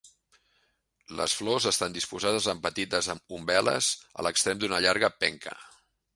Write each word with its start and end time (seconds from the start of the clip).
Les 1.19 1.35
flors 1.41 1.67
estan 1.71 1.97
disposades 1.97 2.47
en 2.55 2.63
petites 2.65 3.11
umbel·les 3.39 3.93
a 4.23 4.27
l'extrem 4.29 4.65
d'una 4.65 4.83
llarga 4.89 5.13
penca. 5.21 5.57